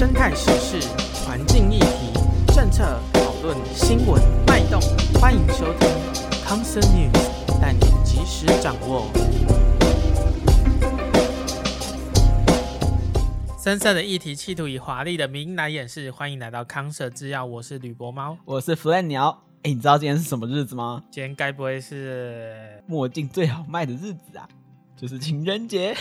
[0.00, 0.88] 生态时事、
[1.26, 2.10] 环境议题、
[2.54, 4.80] 政策讨论、新闻脉动，
[5.20, 5.90] 欢迎收听
[6.42, 9.10] 康 Sir News，带你及时掌握。
[13.62, 16.10] 深色的议题，企图以华丽的名来掩饰。
[16.10, 19.42] 欢迎来到康 Sir 制药，我是吕伯猫，我是 Flan 鸟。
[19.64, 21.04] 哎，你知道今天是什么日子吗？
[21.10, 24.48] 今天该不会是墨镜最好卖的日子啊？
[24.96, 25.94] 就是情人节。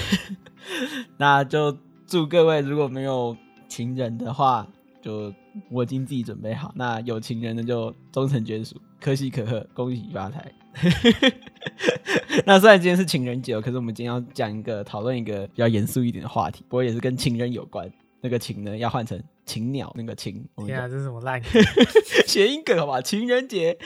[1.19, 1.77] 那就
[2.07, 3.35] 祝各位，如果没有
[3.69, 4.67] 情人的话，
[5.01, 5.33] 就
[5.69, 10.51] 我已经自己准备好；那有情人的就终成眷属，可喜可贺，恭喜发财。
[12.45, 17.89] 那虽然今天是情人节，可是我们今天要讲一个讨论一个比较严肃一点的话题，不过也是跟情人有关。
[18.21, 20.45] 那个情呢，要换成情鸟那个情。
[20.65, 21.41] 天啊，这是什么烂
[22.27, 23.01] 谐音梗好吧？
[23.01, 23.77] 情人节。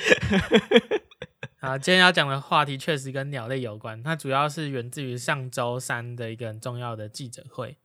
[1.60, 7.78] 好，今天要讲的话题确实跟鸟类有关，它主要是源自于上周三的一个很重要的记者会。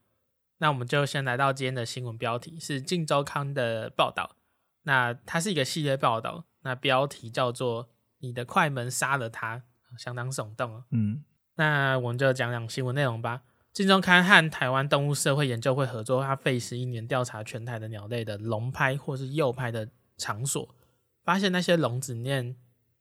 [0.59, 4.37] 那我们就先来到今天的新闻标题，是《镜周刊》的报道。
[4.83, 7.89] 那它是一个系列报道，那标题叫做。
[8.21, 9.63] 你的快门杀了他，
[9.97, 10.83] 相当耸动哦。
[10.91, 11.23] 嗯，
[11.55, 13.43] 那我们就讲讲新闻内容吧。
[13.71, 20.75] 镜周刊和台湾动物社会研究会合作，它费时一年调查全台的鸟类的笼拍或是幼拍的场所，
[21.23, 22.57] 发现那些笼子里面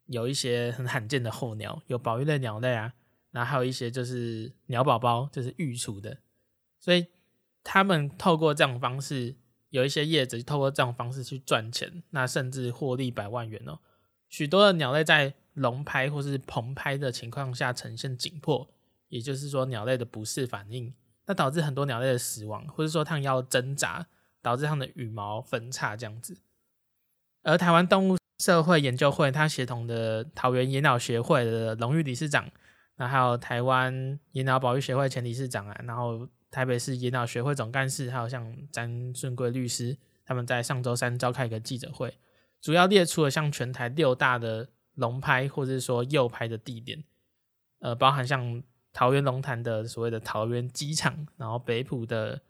[0.06, 2.92] 有一些很罕见的候鸟，有保育类鸟类啊，
[3.32, 6.18] 然后还有一些就是鸟宝宝，就是育雏的。
[6.78, 7.08] 所以
[7.70, 9.36] 他们透过这种方式，
[9.68, 13.78] 有一些业者透过这种方式去赚钱，那甚至获利百万元哦。
[14.30, 18.66] 许多的鸟类在笼拍或是棚拍的情况下呈现紧迫，
[19.08, 20.94] 也就是说鸟类的不适反应，
[21.26, 24.06] 那导致很多鸟类的死亡，或者说它们要挣扎，
[24.40, 26.38] 导致它们的羽毛分叉这样子。
[27.42, 32.50] 而台湾动物社会研究会，它协同的桃园野鸟协会的荣誉理事长，
[32.96, 42.16] 那还有台湾野鸟保育协会前理事长啊，然后台北市野鸟学会总干事，还有像詹顺贵律师，他们在上周三召开一个记者会。
[42.60, 47.04] 主要列出了像全台六大的龙拍或者是说诱拍的地点，
[47.78, 52.40] 呃，包含像桃园龙潭的所谓的桃园机场，然后北埔的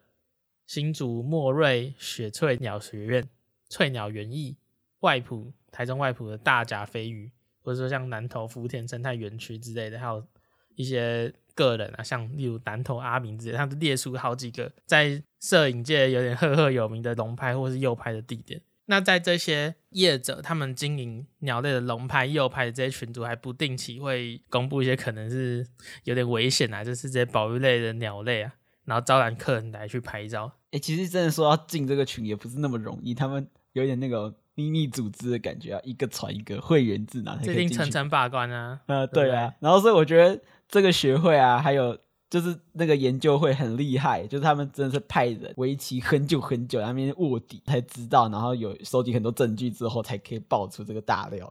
[0.66, 3.28] 新竹莫瑞雪翠鸟学院、
[3.68, 4.56] 翠鸟园艺、
[5.00, 10.26] 外埔台中外埔的大甲飞鱼，或者说像南投福田生态园区之类的，还有
[10.74, 18.60] 一些个人啊，像例如南投阿明之类，他们列出好几个在摄影界有点赫赫有名的龙拍或是右拍的地点。
[18.86, 25.66] 那在这些业者，他们经营鸟类的龙拍、右拍的这些群组，还不定期会公布一些可能是
[26.04, 28.54] 有点危险啊，就是这些保育类的鸟类啊，
[28.84, 30.50] 然后招揽客人来去拍照。
[30.70, 37.74] 哎、欸，其实真的说要进这个群也不是那么容易，他们有点那个秘密组织的感觉啊，一个传一个会员制，哪才可以进去？
[37.74, 38.80] 层层把关啊。
[38.86, 39.52] 呃，对啊。
[39.60, 41.98] 然后所以我觉得这个学会啊，还有。
[42.30, 51.50] 就是那个研究会很厉害，就是他们真的是派人为期很久很久，那边卧底才知道，然后有收集很多证据之后，才可以爆出这个大料。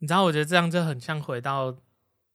[0.00, 1.72] 你知道，我觉得这样就很像回到，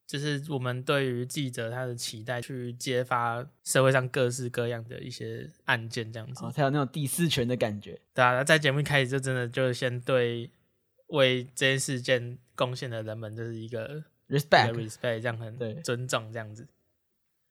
[0.06, 8.00] 就是我们对于记者他的期待，去揭发社会上各式各样的一些案件，这样子，哦，才有那种第四权的感觉。
[8.14, 10.50] 对啊，在节目一开始就真的就先对
[11.08, 16.68] 为这些事件贡献的人们，就是一个 respect，respect，这样很对尊重这样子。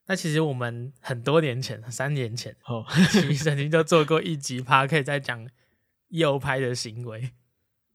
[0.06, 5.48] 那其实我们很多年前，三年前，哦，其实曾经就做过一集 Podcast 在讲
[6.08, 7.30] 右拍的行为，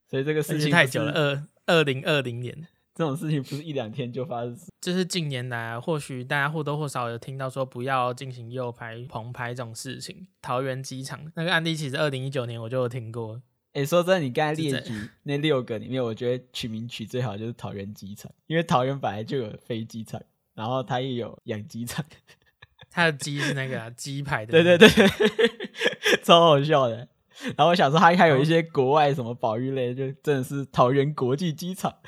[0.10, 1.12] 所以这个事情太久了。
[1.14, 10.28] 二二零二零年，这种事情不是一两天就发生，就是近年来啊，或许大家或多或少有听到说不要进行右拍、棚拍这种事情。
[10.42, 13.40] 桃园机场那个案例，其实二零一九年我就有听过。
[13.74, 20.22] 哎、欸，说真的，你刚才列举那六个里面，我觉得取名取最好就是桃园机场，因为桃园本来就有飞机场。
[20.56, 22.04] 然后它也有养鸡场，
[22.92, 24.90] 它的鸡是那个鸡排的，对对对，
[26.22, 27.08] 超好笑的。
[27.56, 32.00] 然后我想说，他还有一些国外什么保育类，就真的是桃园国际机场。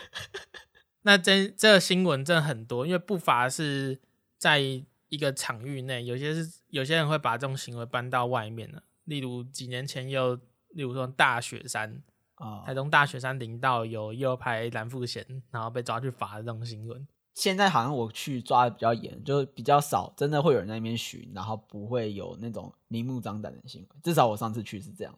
[1.03, 4.01] 那这这个新闻真的很多，因为不乏是
[4.37, 8.83] 在一个场域内，有些是有些人会把这种行为搬到外面了。
[9.05, 10.37] 例如几年前有，
[10.73, 12.01] 例如说大雪山
[12.35, 17.07] 啊，台中大雪山林道有右拍蓝富贤，然后被抓去罚的这种新闻。
[17.33, 23.87] 现在好像我去抓的比较严，就比较少，真的会有人在那边巡，然后不会有那种明目张胆的行为。
[24.03, 25.17] 至少我上次去是这样。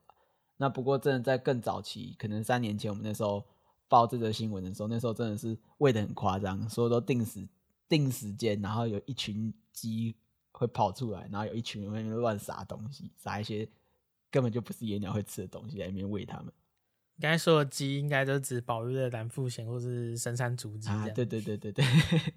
[0.58, 3.44] 那不过真的在更早期，可能三年前我们那时候
[3.88, 7.46] 报这则新闻的时候，那时候真的是喂的很夸张，所有都定时
[7.90, 10.16] 定时间，然后有一群鸡
[10.52, 13.68] 会跑出来，然后有一群人在那边乱撒东西，撒一些
[14.34, 16.52] 根本就不是野鸟会吃的东西在里面喂它们。
[17.22, 20.90] 刚才说的鸡应该都指保育的蓝腹鹇或是深山竹鸡。
[20.90, 21.86] 啊，对对对对对。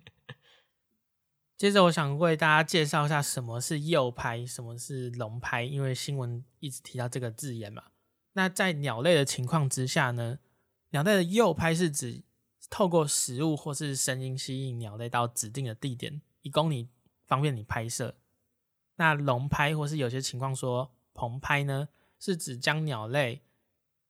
[1.57, 7.85] 接着，我想为大家介绍一下什么是诱拍，什么是笼拍，因为新闻一直提到这个字眼嘛。
[8.35, 10.39] 那在鸟类的情况之下呢，
[10.91, 12.23] 鸟类的诱拍是指
[12.69, 16.91] 透过食物或是声音吸引鸟类到指定的地点，以供你
[17.25, 18.19] 方便你拍摄。
[18.97, 21.89] 那笼拍或是有些情况说棚拍呢，
[22.21, 23.43] 是指将鸟类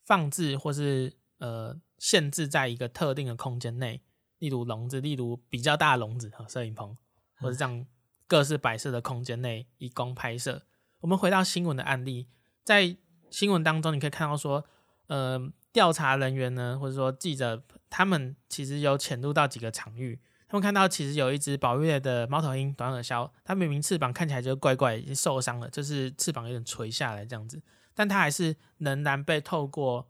[0.04, 4.02] 放置或是呃限制在一个特定的空间内，
[4.40, 6.94] 例如笼子，例如比较大的笼子和摄影棚。
[7.38, 7.86] 或者这样
[8.26, 10.62] 各式摆设的空间内以供拍摄。
[11.00, 12.28] 我们回到新闻的案例，
[12.64, 12.96] 在
[13.28, 14.64] 新闻当中你可以看到说，
[15.08, 27.62] 呃，调查人员呢，或者说记者，他们其实有潜入到几个场域，他们看到其实有一只保育的猫头鹰短耳鸮，它明明翅膀看起来就怪怪，已经受伤了，就是翅膀有点垂下来这样子，
[27.94, 30.08] 但它还是仍然被透过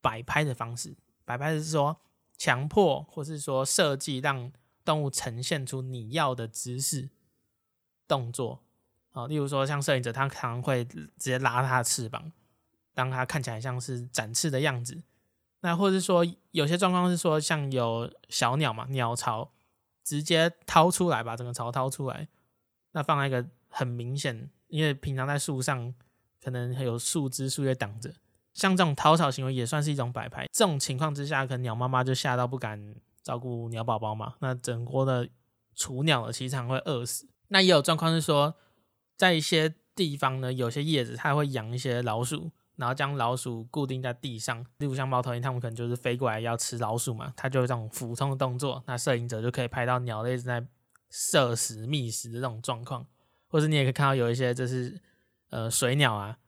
[0.00, 2.00] 摆拍的方式，摆拍是说
[2.36, 4.52] 强迫或是说设计让。
[4.82, 7.10] 动物呈现出你要的姿势、
[8.08, 8.64] 动作，
[9.12, 12.32] 啊，例如说像摄影者，他可能会直接拉它的翅膀，
[12.94, 15.02] 让它看起来像是展翅的样子。
[15.60, 19.52] 那或者是说，有些状况是说，像有小鸟嘛，鸟巢
[20.10, 22.26] 直接掏出来，把整个巢掏出来，
[22.90, 25.94] 那放在一个很明显，因为平常在树上
[26.42, 28.12] 可能还有树枝、树叶挡着，
[28.52, 30.48] 像这种掏巢行为也算是一种摆拍。
[30.52, 32.96] 这种情况之下，可能鸟妈妈就吓到不敢。
[33.22, 35.28] 照顾鸟宝宝嘛，那整锅的
[35.74, 37.28] 雏鸟呢，其实常会饿死。
[37.48, 38.54] 那也有状况是说，
[39.14, 44.60] 在一些地方呢，有些叶子它会养一些老鼠，然后将老鼠固定在地上。
[44.78, 48.82] 例如像猫头鹰，它们可能就是飞过来要吃老鼠嘛，它就有这种俯冲的动作。
[48.86, 50.66] 那摄影者就可以拍到鸟类在
[51.10, 53.06] 摄食觅食的这种状况，
[53.46, 55.00] 或者你也可以看到有一些就是
[55.50, 56.38] 呃水鸟啊，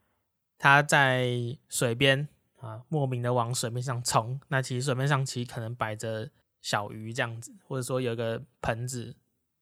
[0.59, 1.29] 它在
[1.69, 2.27] 水边
[2.59, 4.41] 啊莫名的往水面上冲。
[4.49, 6.31] 那其实水面上其实可能摆着。
[6.65, 9.17] 小鱼这样子，或者说有一个盆子、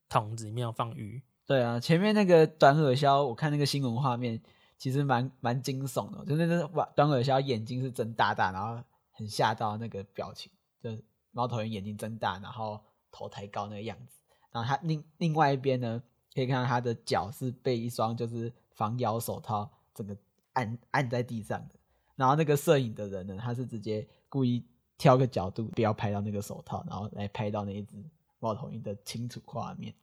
[0.06, 1.22] 桶子里面有放鱼。
[1.46, 4.38] 对啊，前面那个短耳鸮，我看那个新闻画面，
[4.80, 8.82] 其实蛮蛮惊悚的，就是那个短耳鸮眼睛是睁大大，然后
[9.12, 10.50] 很吓到那个表情，
[10.82, 10.90] 就
[11.30, 12.80] 猫头鹰眼睛睁大，然后
[13.12, 14.18] 头抬高那个样子。
[14.50, 16.02] 然后它另另外一边呢，
[16.34, 20.16] 可以看到它的脚是被一双就是防咬手套整个
[20.54, 21.74] 按按在地上的。
[22.16, 24.66] 然后那个摄影的人呢，他是直接故意。
[24.98, 27.96] 挑个角度，不要拍到那个手套，然后来拍到那一只
[28.38, 29.94] 猫头鹰的清楚画面。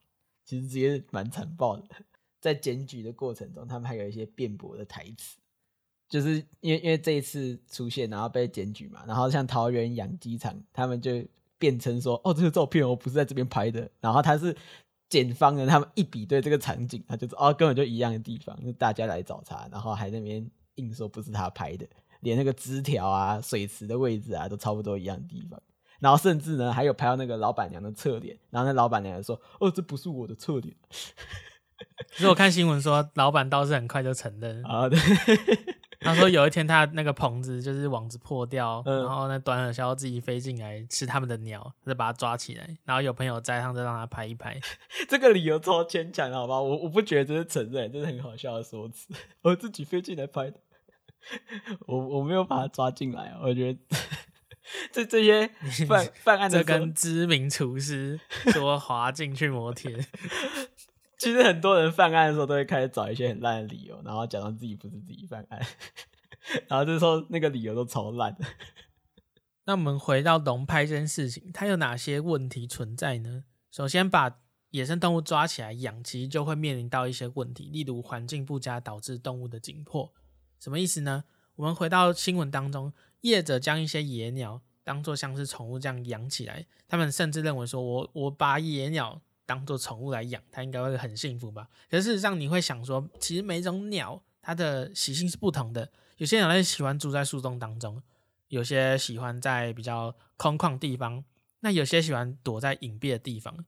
[0.44, 1.84] 其实直接蛮残暴的。
[2.40, 5.38] 在检举的过程中，他们还有一些辩驳的台词，
[6.08, 11.24] 就是因为因为这一次出现，然后被检举嘛，然后像桃园养鸡场，他们就
[11.58, 14.56] 辩称说：“哦，这个照片我不是在这边拍的。”然后他是
[15.10, 21.88] 检方的，他们一比对这个场景，他就说：“哦，根本就一样的地方，就大家来找茬，然后还那边硬说不是他拍的。”
[22.22, 25.62] 连那个枝条啊、水池的位置啊，都差不多一样的地方。
[26.00, 28.38] 然后甚至呢，还有拍到那个老板娘的侧脸。
[28.50, 30.76] 然后那老板娘说：“哦，这不是我的侧脸。”
[32.12, 34.88] 其 实我看新闻说，老板倒是很快就承认 啊。
[34.90, 35.00] 对，
[36.00, 42.78] 他说有一天他那个棚子就是网子破掉，嗯、然后那短耳鸮自己飞进来吃他们的鸟，就把它抓起来。
[42.86, 44.60] 然后有朋友在上，就让他拍一拍。
[45.10, 46.60] 这个理由超牵强，好吧？
[46.62, 49.08] 我我不觉得这是承认，这是很好笑的说辞。
[49.42, 50.60] 我自己飞进来拍的。
[51.88, 53.80] 我我没有把它抓进来，我觉得
[54.94, 55.50] 这这些
[55.86, 58.18] 犯犯案的，这跟知名厨师
[58.54, 59.92] 说滑进去摩铁。
[61.18, 65.60] 其实很多人犯案的时候都会开始找一些很烂的理由，然后假装自己不是自己犯案，
[66.70, 68.46] 然后就说那个理由都超烂的。
[69.66, 73.44] 那我们回到龙拍这件事情，它有哪些问题存在呢？
[73.72, 80.14] 首先，把野生动物抓起来养，其实就会面临到一些问题，例如环境不佳导致动物的紧迫。
[80.60, 81.24] 什么意思呢？
[81.56, 91.68] 我们回到新闻当中，业者将一些野鸟当做像是宠物这样养起来，他们甚至认为说，我我把野鸟当做宠物来养，它应该会很幸福吧？
[91.90, 98.04] 可是事实上，你会想说，其实每种鸟它的习性是不同的，有些鸟类喜欢住在树洞当中，
[98.50, 101.24] 有些喜欢在比较空旷地方，
[101.62, 103.66] 那有些喜欢躲在隐蔽的地方。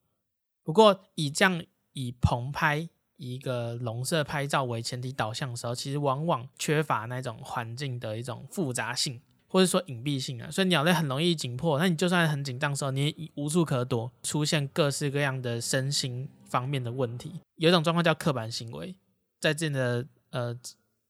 [0.63, 2.89] 不过以这样以棚拍。
[3.21, 11.77] 一个笼舍拍照为前提导向的时候，其实往往缺乏那种环境的一种复杂性，或者说隐蔽性啊，所以鸟类很容易紧迫。
[11.77, 17.41] 那你就算很紧张的时候，你也无处可躲，出现各式各样的身心方面的问题。
[17.56, 18.96] 有一种状况叫刻板行为，
[19.41, 20.58] 在这的呃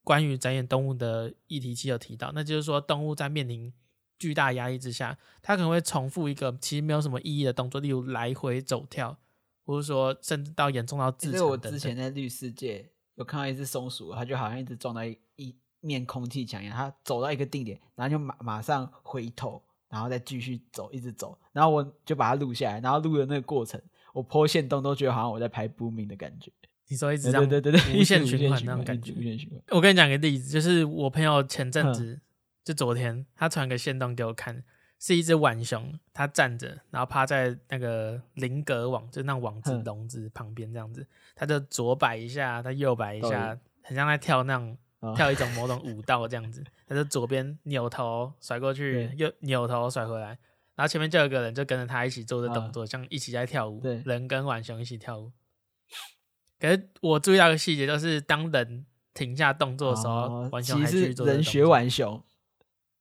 [0.03, 3.72] 关于展演动物的议题期有提到，那就是说动物在面临
[4.17, 9.17] 巨大压力之下，它可能会重复一个其实没有什么意义的动作，例如来回走跳。
[9.65, 11.50] 或是说，甚至到严重到自残等等。
[11.51, 15.19] 我之前在绿世界有看到一只松鼠，它就好像一直撞到一一
[15.81, 21.38] 面空气墙一样，他走到一个定点，然后就马马上回头，然后再继续走，一直走。
[21.51, 23.81] 然后我就把它录下来，然后录的那个过程，
[24.13, 26.51] 我 po 限动都觉得好像我在拍 booming 的感觉。
[26.88, 29.13] 你说一直这样对对对对， 无限循环那种感觉。
[29.13, 29.59] 无限循环。
[29.69, 32.19] 我跟你讲个例子，就是我朋友前阵子
[32.63, 34.63] 就昨天，他传个线动给我看，
[35.00, 44.75] 是一只浣熊，它站着，然后趴在那个菱格网，就那网子笼子旁边这样子，它就左摆一下，它右摆一下，很像在跳那种
[45.15, 46.63] 跳一种某种舞蹈这样子。
[46.87, 50.37] 他就左边扭头甩过去，右扭头甩回来，
[50.75, 53.81] 然后前面就有个人就跟着他一起做的动作，像一起在跳舞。
[54.05, 55.31] 人跟浣熊一起跳舞。
[56.59, 61.25] 可是我注意到一个细节，就是当人停下动作的时候，浣熊还继续做。
[61.25, 62.21] 人学浣熊，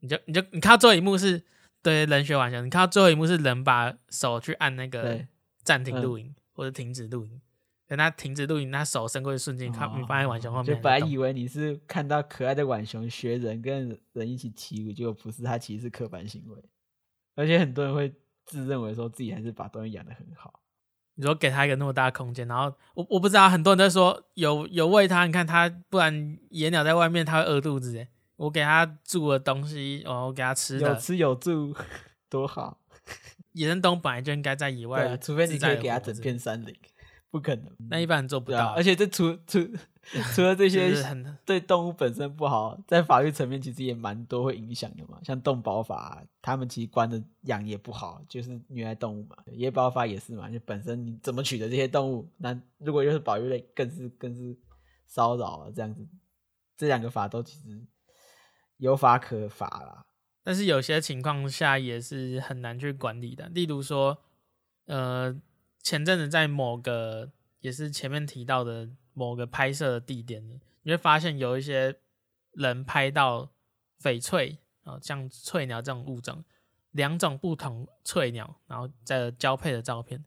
[0.00, 1.42] 你就你就你看到最后一幕是，
[1.82, 2.64] 对，人学浣熊。
[2.64, 5.26] 你看到最后一幕是人把手去按那个
[5.64, 7.40] 暂停录影或者停止录影，
[7.88, 10.76] 等他停止录影，他手伸过去瞬间，看你发现浣熊后面。
[10.76, 16.62] 就本来以为你是看到可爱的浣熊学人跟人一起起舞，结果不是，他其实是刻板行为。
[17.34, 18.14] 而且很多人会
[18.44, 20.60] 自认为说自己还是把东西养得很好。
[21.14, 28.08] 你说给他一个那么大的空间，然后我我不知道，很多人在说有有喂他，你看他，不然野鸟在外面他会饿肚子诶。
[28.36, 31.74] 我给他住的东西，哦，我给他吃的，有吃有住，
[32.28, 32.80] 多好。
[33.52, 36.76] 野生动物本来就应该在野外，除非你可以给他整片山林。
[37.30, 38.72] 不可能，那一般人做不到。
[38.72, 39.58] 而且这除除
[40.34, 40.90] 除了这些
[41.44, 45.20] 对动物本身不好，在法律层面其实也蛮多会影响的嘛。
[45.22, 49.36] 像动保法，他们其实关的养也不好，就是虐待动物嘛。
[49.52, 54.56] 野保法也是嘛，就本身你怎么取得这些动物，那如果又是保育类，更是更是
[55.06, 56.08] 骚扰啊，这样子。
[56.78, 57.86] 这两个法都其实
[58.78, 60.06] 有法可罚啦，
[60.42, 63.48] 但是有些情况下也是很难去管理的。
[63.50, 64.16] 例如说，
[64.86, 65.38] 呃。
[65.88, 67.30] 前阵子在某个
[67.60, 70.46] 也是前面提到的某个拍摄的地点，
[70.82, 71.96] 你会发现有一些
[72.52, 73.50] 人拍到
[74.02, 76.44] 翡翠啊，像翠鸟这种物种，
[76.90, 80.22] 两种不同翠鸟，然后在交配的照片。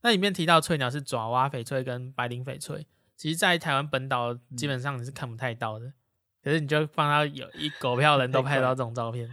[0.00, 5.88] 那里面提到翠鸟是爪哇翡翠跟白领翡翠，其实，在台湾本岛基本上你是看不太到的。
[5.88, 5.94] 嗯、
[6.42, 9.28] 可是你就放到有一狗票人都拍到这种照片，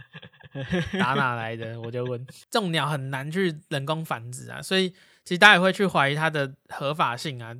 [1.00, 1.80] 打哪来的？
[1.80, 4.92] 我就问，这种鸟很难去人工繁殖啊，所以。
[5.30, 7.54] 其实大家也会去怀疑它的合法性啊，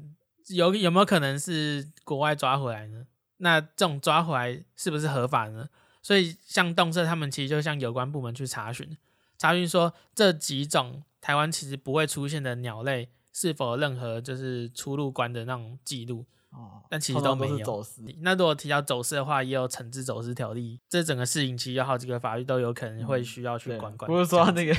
[0.49, 3.07] 有有没有可能是国外抓回来呢？
[3.37, 5.69] 那这种抓回来是不是合法呢？
[6.03, 8.99] 所以像动社他们其实就向有关部门去查询，
[9.39, 17.65] 查询说这几种台湾其实不会出现的鸟类是否有任何就是出入关的那种记录哦，但其实都没有。
[17.65, 18.03] 走私。
[18.23, 24.11] 那如果提到走私的话，也有惩治走私条例，这整个事情其实有好几个法律都有可能会需要去管管。
[24.11, 24.75] 不是说那个。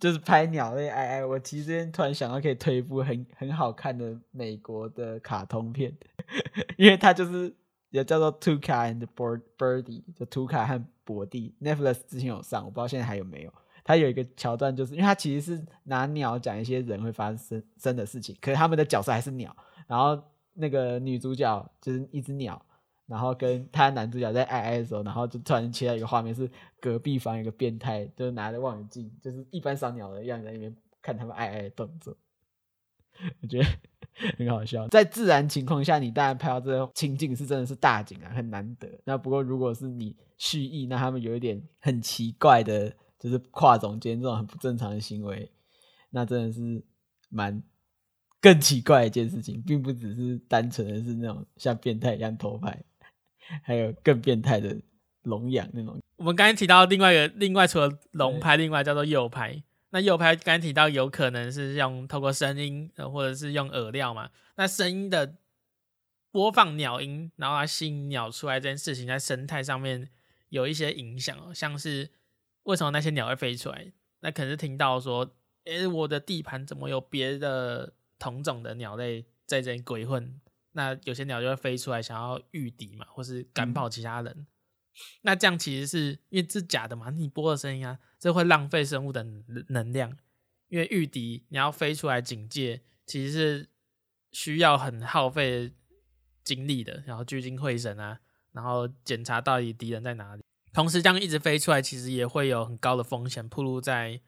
[0.00, 5.94] 就是拍鸟类，哎哎，我其实突然想到可以推一部很很好看的美国的卡通片，
[6.78, 7.54] 因为它就是
[7.90, 11.54] 也叫做 Tuca and Bird Birdy 就图卡和伯蒂。
[11.60, 13.52] Netflix 之前有上，我不知道现在还有没有。
[13.84, 19.54] 它有一个桥段，就是因为它其实是拿鸟讲一些人会发生生的事情，可是他们的角色还是鸟。
[19.86, 20.22] 然后
[20.54, 22.60] 那个女主角就是一只鸟。
[23.10, 26.48] 然后跟他男主角在爱爱的时候，然后就突然切到一个画面，是
[26.80, 32.16] 隔壁房有个变态，就是拿着望远镜，就是一般赏鸟的样子在那边看他们爱爱的动作，
[33.42, 33.66] 我觉得
[34.38, 34.86] 很好笑。
[34.86, 38.88] 在自然情况下，你当然拍到这个情景是真的是大景啊，很难得。
[39.04, 45.50] 那不过如果是你蓄意，那他们有一点很奇怪的，就是跨总监这种很不正常的行为，
[46.10, 46.80] 那真的是
[47.28, 47.60] 蛮
[48.40, 52.84] 更奇怪一件事情，并不只是单纯的是那种像变态一样偷拍。
[53.62, 54.76] 还有更变态的
[55.22, 56.00] 笼养那种。
[56.16, 59.62] 我们刚才提到另外一个，另外除了龙拍，另外叫做诱拍。
[59.90, 64.30] 那诱拍刚才提到有可能是用透过声音，或者是用饵料嘛。
[64.56, 65.34] 那声音的
[66.30, 70.08] 播放鸟音，然后来吸引鸟出来这件事情，在生态上面
[70.50, 71.52] 有一些影响哦。
[71.52, 72.08] 像是
[72.64, 73.92] 为什么那些鸟会飞出来？
[74.20, 80.40] 那可能是听到说，诶、欸，我的地盘怎么有别的同种的鸟类在这里鬼混？
[80.72, 84.32] 那有些鸟就会飞出来，想要御敌嘛，或是赶跑其他人。
[84.32, 84.46] 嗯、
[85.22, 87.10] 那这样其实是因为这是假的嘛？
[87.10, 89.24] 你播的声音啊，这会浪费生物的
[89.68, 90.16] 能量。
[90.68, 93.68] 因为御敌你要飞出来警戒，其实是
[94.30, 95.72] 需要很耗费
[96.44, 98.20] 精力的，然后聚精会神啊，
[98.52, 100.42] 然后检查到底敌人在哪里。
[100.72, 104.20] 同时这样一直飞出来，其实也会有很高的风险，暴露在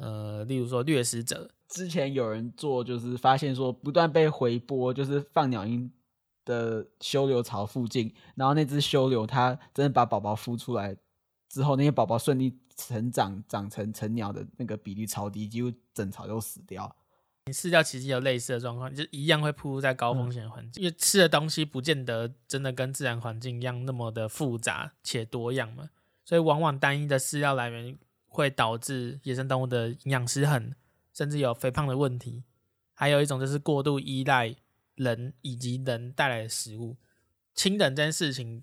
[0.00, 1.48] 呃，例如说掠食者。
[1.68, 5.88] 之前有人做，就是发现说不断被回播，就是放鸟鹰
[6.44, 10.96] 的修留槽附近，然后那只修留它真的把宝宝孵出来
[11.48, 16.92] 之后，那些宝宝顺利成长，长成成鸟的那个比例超低，几乎整巢都死掉。
[17.46, 25.90] 你饲料其实有类似的状况，就一样会暴露在高风险环境，嗯、因为吃的东西不见得真的跟自然环境一样那么的复杂且多样嘛，
[26.24, 27.96] 所以往往单一的饲料来源
[28.30, 30.74] 会导致野生动物的营养失衡。
[31.12, 32.44] 甚至有肥胖的问题，
[32.94, 34.54] 还有一种就是过度依赖
[34.94, 36.96] 人以及人带来的食物。
[37.52, 38.62] 亲人这件事情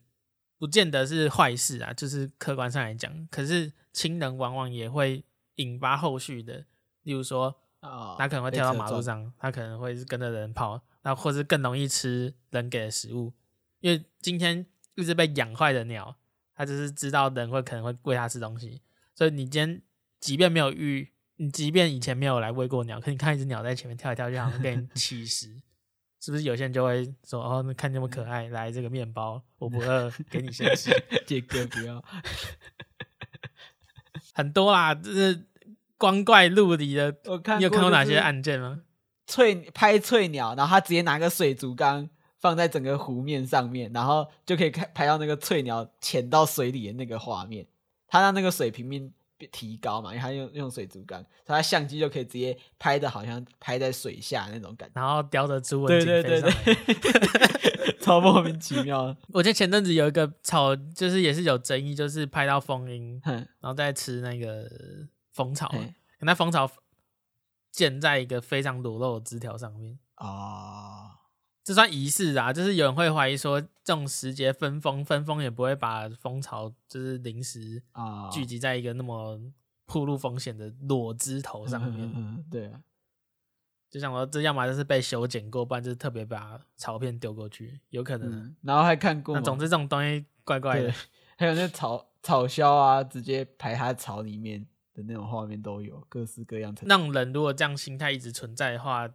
[0.57, 5.23] 不见得是坏事啊，就是客观上来讲，可是亲人往往也会
[5.55, 6.65] 引发后续的，
[7.03, 7.53] 例如说，
[8.17, 13.33] 他可能会跳到马路上，他可能会是跟着人跑，那或是更容易吃人给的食物，
[13.81, 16.15] 因为今天一直被养坏的鸟，
[16.55, 18.81] 它就是知道人会可能会喂它吃东西，
[19.17, 19.81] 所以你今天
[20.19, 25.59] 即便没有遇，你即便以前没有来喂过鸟，可你看一只鸟在前面跳一跳，就好像被人乞食。
[26.19, 30.91] 是不是有些人就会说哦，那看这么可爱，来这个面包，我不饿，给你先吃。
[31.25, 32.03] 杰哥不要，
[34.33, 35.47] 很多啦，就是
[35.97, 37.15] 光怪陆离的。
[37.25, 38.81] 我看你有看过哪些案件吗？
[39.25, 42.07] 翠拍翠鸟，然后他直接拿个水族缸
[42.39, 47.67] 放在整个湖面上面，然后就可以看拍到那个翠鸟潜到水里的那个画面。
[48.07, 49.13] 他让那个水平面。
[49.51, 59.15] 提高嘛，因为它用用水族缸，它相机就可以直接拍的，好像拍在水下那种感觉，然后叼着朱文锦飞上来，对对对对超莫名其妙。
[59.27, 64.67] 我记得前阵子有一个草，就是也是有争议，就是拍到蜂鹰，然后再吃那个
[65.33, 65.71] 蜂巢，
[66.21, 66.67] 那蜂巢
[67.71, 71.11] 建在一个非常裸露的枝条上面哦。
[71.63, 79.39] 这算仪式啊，就是有人会怀疑说，这种时节分蜂，分蜂也不会把蜂巢就是临时啊聚集在一个那么
[79.85, 82.11] 暴露风险的裸枝头上面。
[82.13, 82.81] 嗯，对啊，
[83.89, 88.29] 就像我这要么就是被修剪过，不然就是特别把巢片丢过去，有可能。
[88.29, 90.93] 嗯、然后还看过，那总之这种东西怪怪的。
[91.37, 96.75] 还有那草草鸮啊，直接排它巢里面的那种画面都有，各式各样。
[96.81, 99.09] 那种人如果这样心态一直存在的话。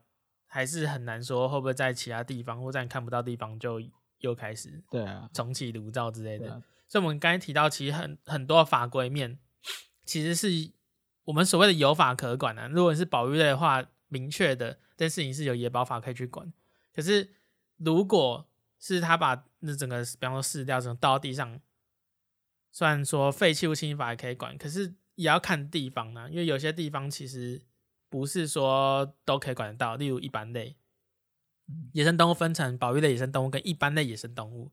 [0.55, 3.81] 还是很难说会不会在其他地方或在你看不到地方就
[4.23, 6.53] 又开始对啊重启炉灶之类的。
[6.53, 9.39] 啊、所以，我们刚才提到，其实很很多法规面
[10.05, 10.73] 其实是
[11.25, 12.67] 我们所谓的有法可管啊。
[12.67, 16.53] 如果是保育类的话，明确的这件事情是有野保法可以去管。
[16.93, 17.31] 可是，
[17.77, 18.49] 如果
[18.81, 21.61] 是他把那整个，比方说饲料这种倒到地上，
[22.73, 27.63] 虽然说废弃物清理法也可以管，可是也要看地方呢、啊，因为有些地方其实。
[28.13, 30.77] 不是说都可以管得到，例如一般类
[31.93, 34.71] 野生动物分成保育类野生动物跟一般类野生动物。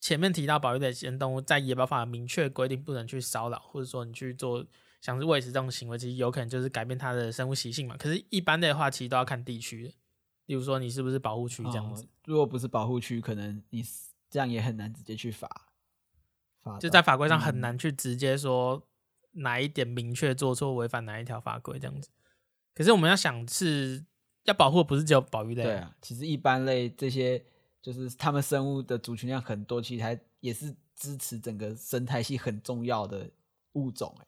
[0.00, 4.64] 前面提到保育类野生动物在野保法明确规定不能去骚扰，或者说你去做
[5.00, 7.96] 像是喂食这种行为，其实有可能就是改变它的生物习性嘛。
[7.96, 9.94] 可是，一般类的话，其实都要看地区的，
[10.46, 12.04] 例如说你是不是保护区这样子。
[12.04, 13.82] 哦，如果不是保护区，可能你
[14.28, 15.48] 这样也很难直接去罚。
[16.80, 18.86] 就在法规上很难去直接说
[19.32, 22.08] 哪一点明确做错违反哪一条法规这样子。
[22.74, 24.04] 可是我们要想是
[24.44, 25.62] 要保护，不是只有保育类。
[25.62, 27.42] 对啊，其实一般类这些
[27.82, 33.30] 就是他们生物的族群量很多，其实还也是支持整个生态系很重要的
[33.72, 34.14] 物种。
[34.20, 34.26] 哎，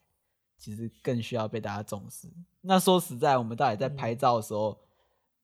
[0.58, 2.28] 其实更需要被大家重视。
[2.62, 4.78] 那说实在，我们到底在拍照的时候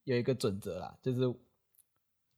[0.04, 1.32] 有一个准则啦，就是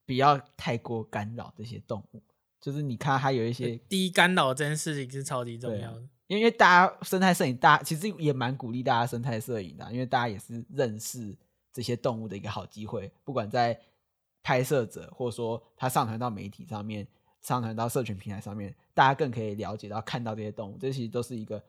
[0.05, 2.23] 不要太过干扰这些动物。
[2.61, 6.03] 就是你看它有一些低干扰这件事情是超级重要的。
[6.27, 11.37] 因为大家生态摄影，大家其实也蛮鼓励大家生态摄影的，因为大家也是认识
[11.74, 13.12] 这些动物的一个好机会。
[13.22, 13.78] 不管在
[14.42, 17.06] 拍摄者，或者说他上传到媒体上面，
[17.42, 20.78] 上传到社群平台上面，大家更可以了解到、看到这些动物。
[20.78, 21.62] 这其实都是一个，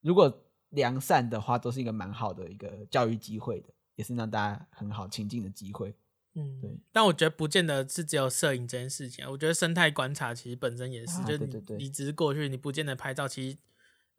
[0.00, 0.32] 如果
[0.70, 5.94] 良善的话，都是一个蛮好的一个教育机会的，也是让大家很好亲近的机会。
[6.34, 6.78] 嗯，对。
[6.92, 13.58] 但我觉得不见得是只有摄影这件事情，我觉得生态观察其实本身也是，啊、就你对对对，你只是过去，你不见得拍照，其实。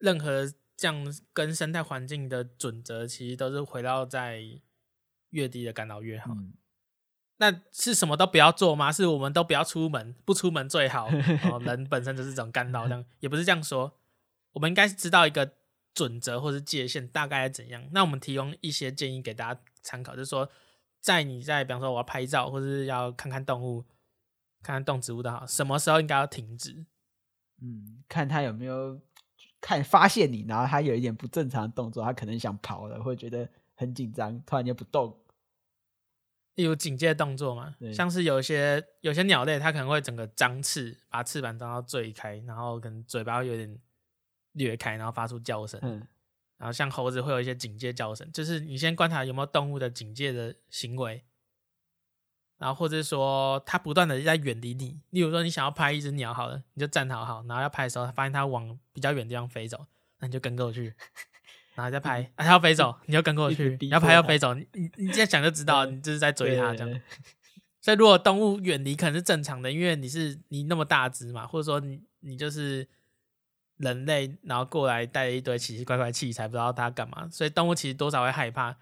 [0.01, 4.41] 任何这样跟生态环境的准则，其实都是回到在
[5.29, 6.31] 越低的干扰越好。
[6.33, 6.53] 嗯、
[7.37, 8.91] 那是什么都不要做吗？
[8.91, 11.07] 是我们都不要出门，不出门最好。
[11.51, 13.99] 哦，人本身就是一种干扰，这样也不是这样说。
[14.53, 15.53] 我们应该是知道一个
[15.93, 17.87] 准则或是界限大概怎样。
[17.91, 20.49] 那我们提供一些建议给大家参考，就是说，
[20.99, 23.85] 在你在比方说我要拍照或是要看看动物、
[24.61, 26.85] 看看动植物的好，什么时候应该要停止？
[27.61, 28.99] 嗯，看他有没有。
[29.61, 35.17] 看发现你，然后他有一点不正常的动作，他可能想跑了，会觉得很紧张，突然间不动。
[36.55, 37.73] 有警戒动作嘛？
[37.93, 43.79] 像是有些有些鸟类，它可能会整个张翅，把翅膀张到最开，然后可能嘴巴有点
[44.51, 45.79] 裂开，然后发出叫声。
[45.81, 46.05] 嗯。
[46.57, 51.23] 然后像猴子会有一些警戒叫声，就是你先观察有没有动物的警戒的行为。
[52.57, 54.99] 然后或者说，它不断的在远离你。
[55.11, 59.85] 例如说，你想要拍一只鸟，好了，你就站好好，然后要拍的时候，发现它往比较远的地方飞走，
[60.17, 60.93] 那你就跟过去，
[61.79, 67.01] 然后再拍，啊，它要飞走，你就跟过去，你要拍要飞走，你你你这样想就知道，你就是在追它这样。
[67.81, 72.85] 所以，如果动物远离可能是正常的，因为你是你那么大只嘛，或者说你你就是
[73.77, 78.75] 人类，然后过来带了一堆奇奇怪怪器材，不知道它干嘛，所以动物其实多少会害怕。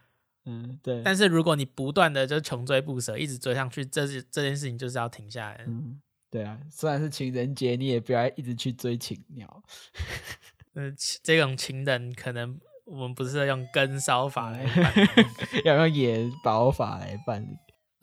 [0.46, 1.02] 嗯，对。
[1.04, 5.64] 但是如果你不断的就穷追不舍，一直追上去，这这件事情就是要停下来。
[5.68, 9.62] 嗯，对啊，虽然是情人节，你也不要一直去追情鸟。
[10.74, 14.66] 嗯，这种情人可能我们不是要用根烧法来，
[15.66, 17.58] 要用野保法来办理。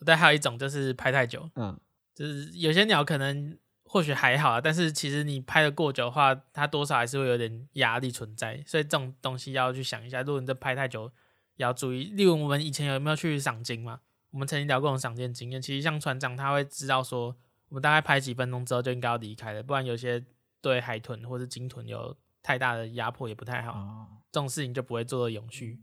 [0.05, 1.79] 但，还有一种就是拍太久，嗯，
[2.13, 10.21] 就是有些鸟可能或许还好啊，但是其实你拍的过久的话，它多少还是会有点压力存在，所以这种东西要去想一下。
[10.21, 11.11] 如果你这拍太久，
[11.55, 12.03] 要注意。
[12.11, 14.01] 例如我们以前有没有去赏金嘛？
[14.31, 15.61] 我们曾经聊过赏鲸经验。
[15.61, 17.35] 其实像船长他会知道说，
[17.69, 20.23] 我们大概拍几分钟之后就应该要离开了，不然有些
[20.61, 23.71] 对海豚或是鲸豚有太大的压迫也不太好。
[23.71, 25.79] 哦，这种事情就不会做到永续。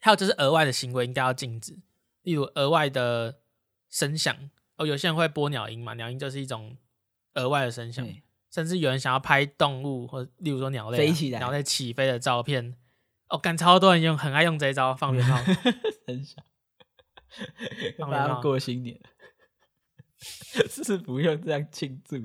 [0.00, 1.78] 还有就是额外的行为应该要禁止。
[2.20, 3.40] 例如额外的
[3.88, 6.76] 声响哦，有些人会播鸟音嘛，鸟音就是一种
[7.32, 8.20] 额外的声响，嗯、
[8.50, 12.76] 甚至有人想要拍动物或例如说鸟类、啊、飞起来、鸟类起飞的照片，
[13.30, 15.42] 哦，干超多人用，很爱用这一招放鞭炮，
[16.06, 16.44] 声响，
[17.98, 19.00] 放鞭炮 过新年，
[20.68, 22.18] 是不是不用这样庆祝？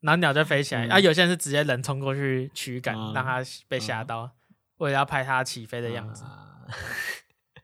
[0.00, 4.30] 然后鸟就飞起来，嗯、啊，有些人是直接人冲过去驱赶，嗯、让它被吓到，嗯、
[4.78, 6.74] 为了要拍它起飞的样子，嗯、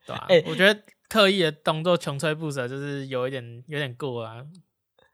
[0.06, 0.26] 对吧、啊？
[0.30, 0.82] 欸、我觉得。
[1.12, 4.42] 刻意的动作穷追不舍，就是有一点有点过啊。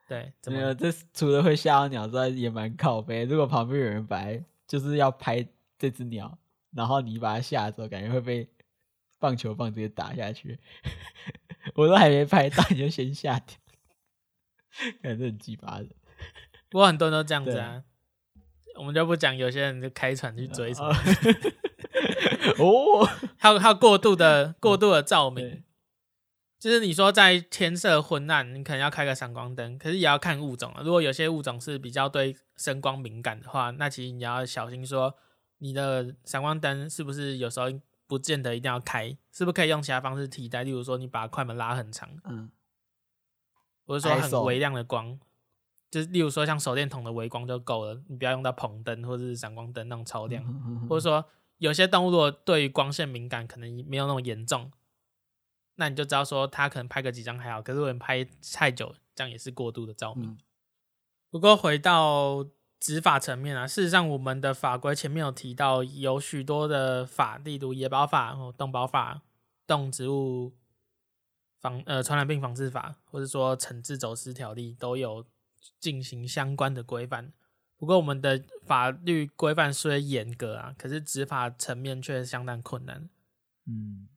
[0.07, 0.57] 对，怎么？
[0.57, 3.24] 没有，这除了会吓到鸟之外，也蛮靠背。
[3.24, 5.44] 如果旁边有人来，就是要拍
[5.76, 6.38] 这只鸟，
[6.70, 8.48] 然后你把它吓走，感觉会被
[9.18, 10.61] 棒球棒直接打下去。
[11.74, 13.57] 我都还没拍到，你就先吓掉，
[15.02, 15.88] 感觉很鸡巴的。
[16.68, 17.83] 不过很多人都这样子啊。
[18.76, 20.94] 我们就不讲，有些人就开船去追什么。
[22.59, 23.04] 哦，
[23.37, 25.64] 还有还有过度的过度的照明。
[26.61, 30.83] 就是你说在天色昏暗，你可能要开个闪光灯，可是也要看物种啊。
[30.85, 35.14] 如果有些物种是比较对声光敏感的话，那其实你要小心说，
[35.59, 37.66] 你的闪光灯是不是有时候
[38.09, 40.64] 不见得一定要开，是不是可以用其他方式替代？
[40.64, 42.50] 例如说你把快门拉很长，嗯，
[43.87, 45.18] 或者说很微亮的光，
[45.90, 50.44] 就是例如说像手电筒的微光就够了，你不要用到棚灯或者是闪光灯那种超亮，
[50.88, 51.24] 或者说
[51.59, 54.70] 有些动物如果对于光线敏感，可能没有那么严重。
[55.77, 60.29] 那你就知道说，它可能拍个几张还好，可是如果你拍太久，这样也是过度的照明。
[60.29, 60.38] 嗯、
[61.31, 62.44] 不过回到
[62.81, 69.22] 执法层面啊，事实上我们的法规前面有提到，有许多的法，例如野保法、动保法、
[69.68, 70.53] 动植物
[71.61, 75.24] 防呃传染病防治法，或者说惩治走私条例，都有
[75.78, 77.32] 进行相关的规范。
[77.76, 83.08] 不过我们的法律规范虽严格啊，可是执法层面却相当困难。
[83.66, 84.08] 嗯。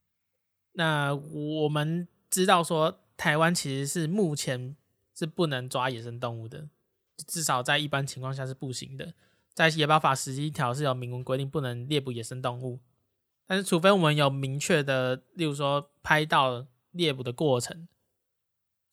[0.73, 4.75] 那我们知道说，台湾其实是目前
[5.13, 6.69] 是不能抓野生动物的，
[7.27, 9.13] 至少在一般情况下是不行的。
[9.53, 12.79] 在野保法十一条是有明文规定不能猎捕野生动物，
[13.45, 17.87] 但是除非我们有明确的，例如说拍到猎捕的过程，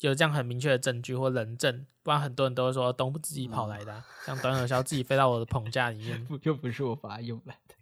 [0.00, 7.74] 有这样很明确的证据或人证，不然很多人都会说东部自己跑来的、 像短耳鸮自己飞到我的棚架里面，又不是我把它用来的。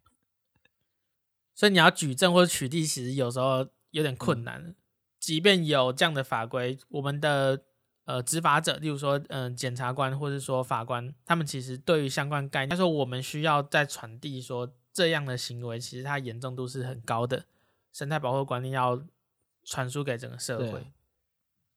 [1.55, 3.69] 所以你要举证或者取缔，其实有时候。
[3.93, 4.75] 有点困难，嗯、
[5.19, 7.63] 即便有这样的法规，我们的
[8.05, 17.47] 呃执法者，例如说嗯、呃、检察官或者说法官，他们其实对于相关概念，他说我们需要再传递说这样的行为，其实它严重度是很高的，
[17.91, 19.03] 生态保护管理要
[19.65, 20.93] 传输给整个社会，对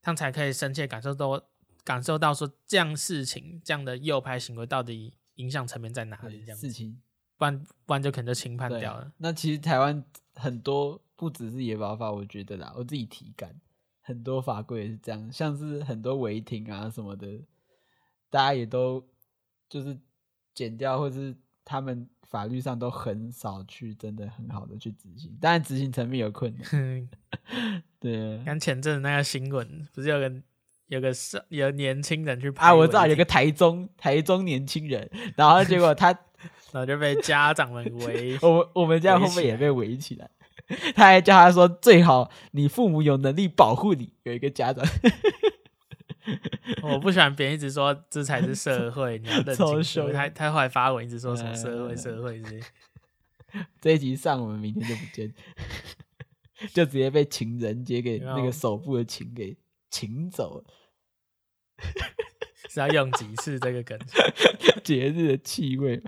[0.02, 1.42] 他才可以深切感受到
[1.84, 7.02] 感受到说这样事情这样的右派行为到底影响层面在哪里，这样事情，
[7.38, 9.12] 不然不然就可能就轻判掉了。
[9.18, 10.04] 那其实台湾
[10.36, 11.02] 很多。
[11.20, 13.54] 不只是野保法，我觉得啦，我自己体感
[14.00, 17.28] 很多法规也是这样，像是很多违停啊什么的，
[18.30, 19.06] 大家也都
[19.68, 20.00] 就是
[20.54, 21.36] 剪掉，或是
[21.66, 27.10] 他们法律上都很少去真的很好的去执行，当然执行层面有困难。
[28.00, 30.32] 对， 刚前阵那个新闻，不是有个
[30.88, 36.08] 有个是有年轻人去拍啊，我知道有个台中台中年轻人，然后结果他
[36.72, 40.30] 然后就被家长们围，我我们家后面也被围起来。
[40.94, 44.86] 他还叫他说：“最好你父母有能力保护你。”有一个家长，
[46.84, 50.14] 我不喜欢别人一直说这才是社会，你要认清。
[50.14, 52.42] 他他后来发文一直说什么社会社会。
[53.82, 55.34] 这一集上我们明天就不见，
[56.74, 59.58] 就直接被情人节给那个手部的情给
[59.90, 60.64] 请走了。
[62.70, 63.98] 是要用几次这个梗？
[64.84, 66.04] 节日的气味。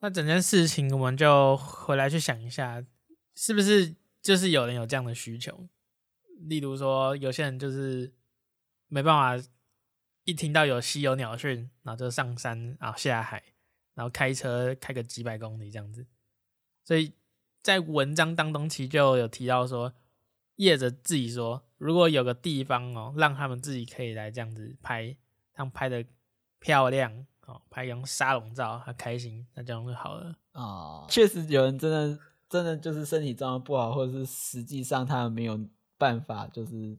[0.00, 2.84] 那整件事情，我们就回来去想一下，
[3.34, 5.68] 是不是就是有人有这样的需求？
[6.48, 8.12] 例如说，有些人就是
[8.88, 9.48] 没办法，
[10.24, 13.42] 一听到有稀有鸟讯，然后就上山，然后下海，
[13.94, 16.06] 然后开车开个几百公里这样子。
[16.84, 17.12] 所以
[17.62, 19.92] 在文章当中其实就有提到说，
[20.56, 25.16] 业者自己说，如果有个地方哦，让他们自己可以来这样子拍，
[25.52, 26.04] 他们拍的
[26.58, 31.06] 漂亮哦，拍一张沙龙照，他开心，那这样就好了啊、哦。
[31.08, 35.58] 确实有人真的真的就是身体状况不好，或者是实际上他们没有
[36.02, 36.98] 办法，就是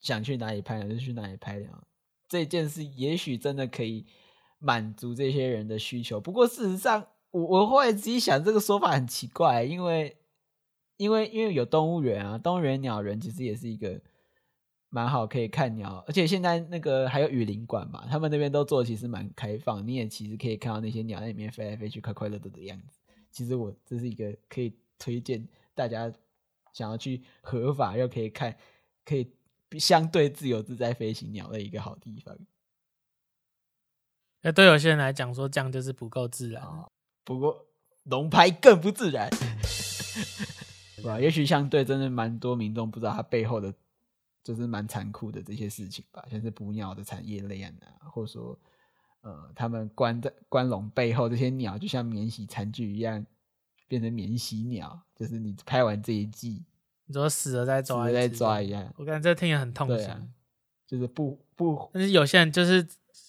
[0.00, 1.86] 想去哪里拍就去哪里拍这样。
[2.28, 4.04] 这件事也许真的可以
[4.58, 6.20] 满足这些人的需求。
[6.20, 10.16] 不过事实上，我我后来自己想，这个说法很奇怪，因为。
[10.96, 14.00] 因为因为有动物园啊，动物园鸟人其实也是一个
[14.90, 23.00] 蛮好可以看鸟，而且现在那个还有雨林馆嘛，他们那边都做其实蛮开放，你也其实可以看到那些鸟在里面飞来飞去，快快乐乐的样子。
[23.32, 25.44] 其实我这是一个可以推荐
[25.74, 26.12] 大家
[26.74, 28.54] 想要去合法又可以看，
[29.06, 29.32] 可以
[29.78, 32.36] 相对自由自在飞行鸟的一个好地方。
[34.42, 36.92] 那对有些人来讲说这样就是不够自然，哦，
[37.24, 37.66] 不过
[38.02, 39.30] 龙拍更不自然。
[40.96, 41.20] 对吧？
[41.20, 43.72] 也许相对真的蛮多民众不知道它背后的，
[44.42, 48.58] 就是蛮残酷的这些事情吧，像是捕鸟的产业链啊，或者说，
[49.20, 53.26] 呃，他们关在关笼背后这些鸟，就像免洗餐具一样，
[53.94, 56.64] 变成免洗鸟，就是你拍完这一季，
[57.06, 58.92] 你说死了再抓，再抓一样。
[58.96, 60.20] 我感觉这听也很痛心，啊，
[60.86, 62.86] 就是不不，但是有些人就是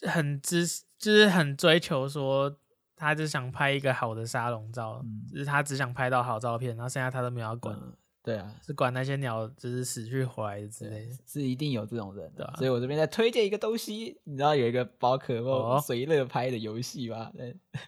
[0.07, 0.65] 很支，
[0.97, 2.57] 就是很追求说。
[2.97, 7.93] 他就想拍一个好的沙龙照，嗯，就是他只想拍到好照片，然后剩下他都没有要管，嗯。
[8.23, 12.53] 对啊，是管那些鸟就是死去活来的之类的，是一定有这种人的。
[12.57, 17.33] 所以我这边在推荐一个东西，你知道有一个宝可梦随乐拍的游戏吧？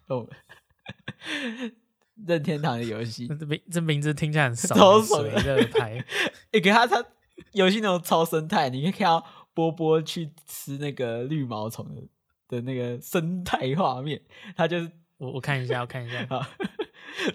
[0.08, 0.28] 哦，
[2.26, 6.04] 任天堂的游戏，这名这名字听起来很熟，随乐拍。
[6.54, 7.04] 你给他他
[7.52, 12.02] 游戏那种超生态，你可以看到波波去吃那个绿毛虫的。
[12.50, 14.22] 的那个生态画面，
[14.56, 16.46] 他就是我我看一下，我看一下， 好，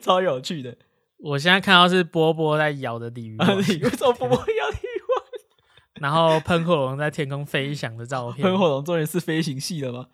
[0.01, 0.75] 超有趣的。
[1.19, 6.01] 我现在看到是波波在咬的鲤鱼，为什么波波 咬鲤鱼？
[6.01, 8.43] 然后喷火龙在天空飞翔的照片。
[8.43, 10.07] 喷火龙终于是飞行系的吗？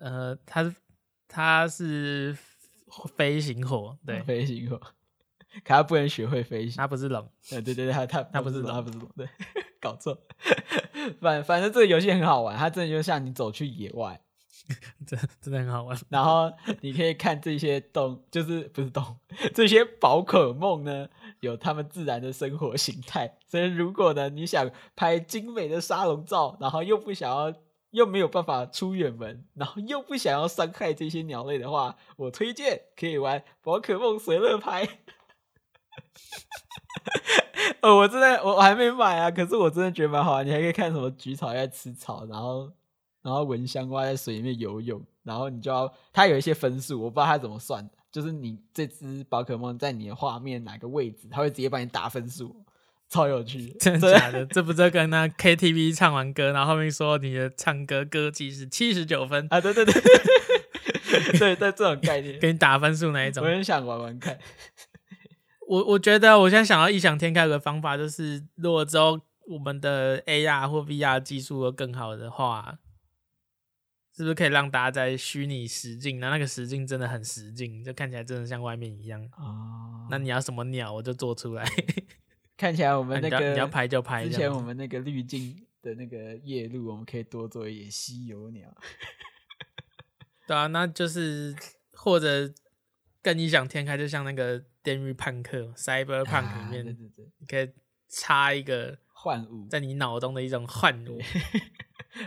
[0.00, 0.62] 呃，它
[1.30, 2.36] 它是
[3.16, 4.76] 飞行火，对，飞行火。
[5.64, 7.26] 可它不能学会飞行，它不是龙。
[7.48, 9.28] 对对对，它它它不是龙，它不是龙，对，
[9.80, 10.18] 搞错。
[11.20, 14.20] 反反正这个游戏很好玩，它真的就像你走去野外，
[15.06, 15.98] 真真的很好玩。
[16.08, 19.16] 然后你可以看这些动，就是不是动，
[19.54, 21.08] 这些宝可梦呢，
[21.40, 23.38] 有他们自然的生活形态。
[23.46, 27.52] 所以如果呢你想拍精美的沙龙照，然后又不想要，
[27.90, 34.86] 又没有办法出远门， 然后又不想要伤害这些鸟类的话，我推荐可以玩宝可梦随乐拍。
[37.82, 40.46] 哦，我真的我我还没买啊，可是我真的觉得蛮好玩。
[40.46, 42.70] 你还可以看什么菊草在吃草，然后
[43.22, 52.54] 然后蚊香蛙在水里面游泳，然后你就要它有一些分数，我不知道它怎么算的，就是你这只宝可梦在你的画面哪个位置，它会直接帮你打分数，
[53.10, 53.66] 超有趣。
[53.80, 54.46] 真的假的？
[54.46, 59.60] 这不就跟那 KTV 唱完歌，然后后面说你的唱歌歌技是七十九分啊？
[59.60, 60.02] 对对对对
[61.38, 64.38] 对，对，这种概念给你打分数那一种，我很想玩玩看。
[65.66, 72.78] 我我觉得我现在想要异想天开的方法，就是如果之后我们的 AR 或 VR 技术会更好的话，
[74.16, 76.20] 是不是可以让大家在虚拟实境？
[76.20, 80.06] 那那个实境真的很实境，就看起来真的像外面一样啊。
[80.10, 81.64] 那你要什么鸟，我就做出来。
[82.60, 84.24] 看起来我们那个你要拍就拍。
[84.24, 88.68] 之前我们那个滤镜的那个夜路，我们可以多做一点稀有鸟。
[90.46, 91.56] 对啊，那就是
[91.92, 92.52] 或者
[93.22, 94.64] 更异想天开，就像那个。
[94.82, 97.70] 电驭叛客 Cyberpunk 里面，啊、对对对，你可以
[98.08, 101.20] 插一个幻物在你脑中的一种幻物，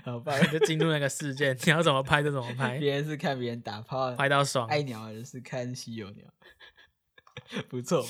[0.03, 2.77] 好 吧，就进入那个世界，你要怎么拍就怎么拍。
[2.79, 6.31] 别人是看别人打炮，拍到爽；爱鸟人是看稀有鸟，
[7.67, 8.05] 不错。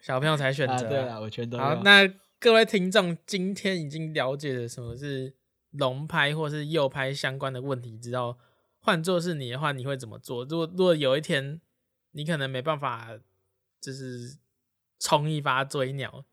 [0.00, 1.74] 小朋友才选择、啊啊，对啊，我全都好。
[1.82, 2.06] 那
[2.38, 5.34] 各位听众今天已经了解了什么是
[5.70, 8.38] 龙拍或是右拍相关的问题，知道
[8.80, 10.44] 换做是你的话，你会怎么做？
[10.44, 11.60] 如果如果有一天。
[12.16, 13.18] 你可能没办法，
[13.80, 14.36] 就是
[15.00, 16.24] 冲一发追鸟，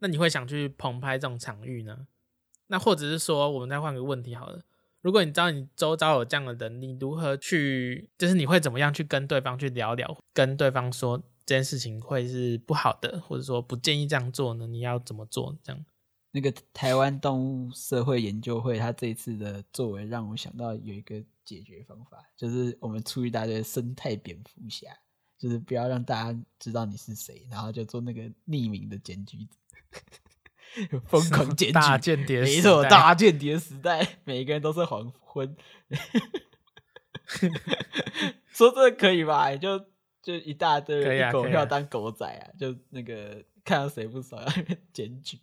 [0.00, 2.06] 那你会想去棚拍这种场域呢？
[2.66, 4.60] 那或者是说，我们再换个问题好了，
[5.00, 14.66] 如果你知道你周遭有这样的人，你如何去，就是你会怎么样去跟对方去聊聊，跟对方说这件事情会是不好的，或者说不建议这样做呢？
[14.66, 15.56] 你要怎么做？
[15.62, 15.84] 这样？
[16.32, 24.88] 那个台湾动物社会研究会，他这一次的作为让我想到有一个解决方法，就是我们出一大堆生态蝙蝠侠。
[25.38, 35.56] 就是不要让大家知道你是谁，然后就做那个匿名的检举者，疯狂检举， 大间谍，没错，大间谍时代，每个人都是黄昏，
[37.26, 39.56] 说 说这个可以吧？
[39.56, 39.84] 就
[40.22, 45.38] 就一大堆人啊狗票当狗仔啊，啊就那个看到谁不爽要检举。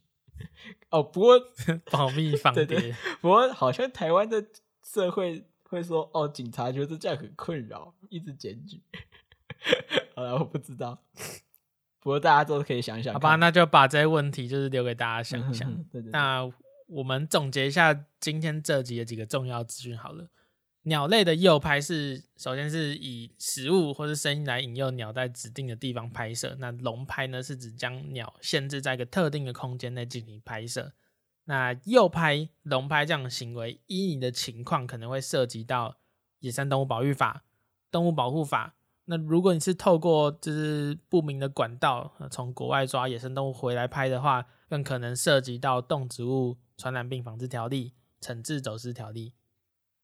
[0.89, 1.37] 哦，不过
[1.91, 2.65] 保密防谍。
[2.65, 4.43] 对对，不过好像台湾的
[4.81, 8.81] 社会会说，哦，警察觉得这样很困扰，一直检举。
[10.15, 11.03] 好了，我不知道。
[11.99, 13.13] 不过大家都可以想想。
[13.13, 15.69] 好吧，那就把这些问题就是留给大家想一想。
[15.91, 16.49] 对对对，那
[16.87, 20.29] 我们总结一下今天这集的几个重要资讯好了。
[20.83, 26.55] 鸟类的诱拍是首先是以食物或是声音来引诱鸟在指定的地方拍摄。
[26.59, 30.93] 那笼拍呢，是指将鸟限制在一个特定的空间内进行拍摄。
[31.45, 35.97] 那诱拍、笼拍这样的行为，依你的情况可能会涉及到
[36.39, 37.43] 野生动物保育法、
[37.91, 38.75] 动物保护法。
[39.05, 49.33] 那如果你是透过就是不明的管道，从国外抓野生动物回来拍的话，更可能涉及到动植物传染病防治条例、惩治走私条例。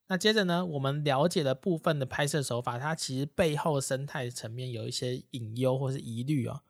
[0.07, 6.61] 那接着呢，我们了解了部分的拍摄手法，它其实背后生态层面有一些隐忧或是疑虑哦。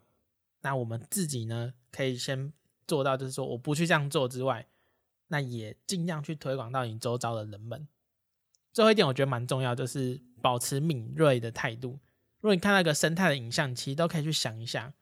[0.62, 2.54] 那我们自己呢，可以先
[2.88, 4.68] 做到，就是说我不去这样做之外，
[5.28, 7.88] 那也尽量去推广到你周遭的人们。
[8.72, 12.00] 最后一点，我觉得蛮重要，就是保持敏锐的态度。
[12.40, 14.94] 如果你看到一个生态的影像，其实都可以去想一下，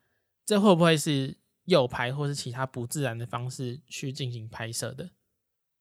[0.45, 5.11] 这会不会是诱拍或是其他不自然的方式去进行拍摄的？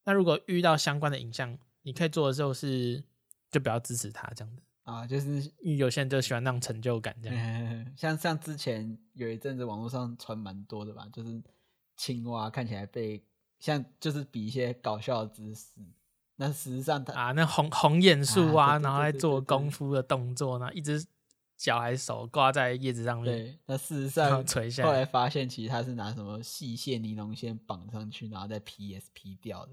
[0.04, 3.02] 那如果遇到相关的影像，你可以做的时候是
[3.50, 7.36] 就不要支持他这样子啊，就是因为有些人就喜欢那种成就感这样。
[7.38, 11.42] 嗯、像像之前有一阵子网络上传蛮多的吧，就是
[11.96, 13.22] 青蛙看起来被
[13.58, 15.70] 像就是比一些搞笑的姿势，
[16.36, 21.04] 那实际上他啊，那红红眼树啊，啊然后在做功夫的动作，呢一只。
[21.58, 29.72] 脚还是手挂在叶子上面，对，那事实上垂下来，后来发现其实他是拿什么细线尼龙线绑上去，然后再 PSP 掉的。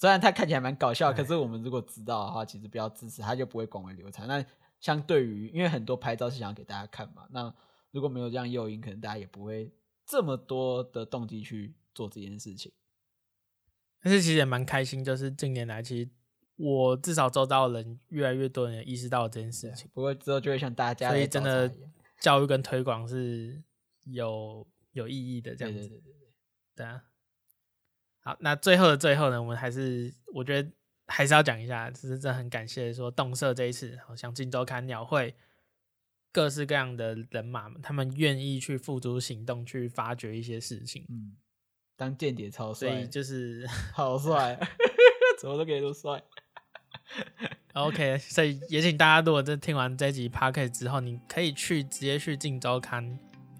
[0.00, 4.26] 虽然他看起来蛮搞笑，可是我们如果知道的话，其实不要支持，他就不会广为流传。
[4.26, 4.42] 那
[4.80, 7.54] 相对于，因为很多拍照是想要给大家看嘛，那
[7.90, 9.70] 如果没有这样诱因，可能大家也不会
[10.06, 12.72] 这么多的动机去做这件事情。
[14.02, 16.10] 但是其实也蛮开心，就是近年来其实。
[16.62, 21.72] 我至少周遭的人越来越多人意识到这件事情，不过之后就会像大家，所以真的
[22.20, 23.62] 教育跟推广是
[24.04, 25.80] 有有意义的，这样子。
[25.80, 26.32] 对对对对，
[26.76, 27.02] 对啊。
[28.22, 30.70] 好，那最后的最后呢，我们还是我觉得
[31.06, 35.34] 还是要讲一下，就是真的很感谢说动社这一次，好像镜周刊鸟会
[36.32, 41.06] 各式各样的人马们，他们愿意去付诸行动，去发掘一些事情。
[41.08, 41.36] 嗯，
[41.96, 44.58] 当间谍超帅，所以就是 好帅，
[45.40, 46.22] 怎么都可以都帅。
[47.72, 53.04] OK，所以也请大家，如果在听完这一集 Podcast 之后，你可以去直接去《镜周刊》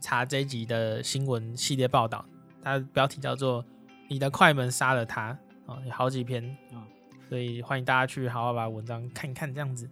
[0.00, 2.24] 查这一集的新闻系列报道，
[2.62, 3.64] 它的标题叫做
[4.10, 6.82] “你的快门杀了他”哦，有好几篇啊，
[7.28, 9.88] 所以欢迎大家去好好把文章看一看，这样子。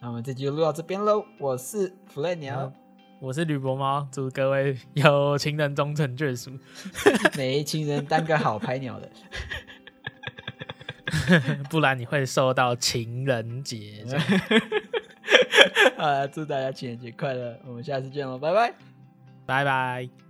[0.00, 2.70] 那我们这集就录到这边喽，我是弗雷鸟，
[3.18, 6.50] 我是吕伯猫，祝各位有情人终成眷属，
[7.38, 9.08] 没情人当个好拍鸟的。
[11.70, 14.04] 不然你会受到情人节。
[15.96, 17.58] 好，祝大家情人节快乐！
[17.66, 18.74] 我们下次见喽，拜拜，
[19.46, 20.21] 拜拜。